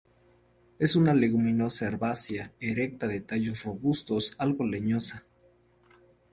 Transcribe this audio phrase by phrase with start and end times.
[0.79, 5.25] Es una leguminosa herbácea erecta de tallos robustos, algo leñosa.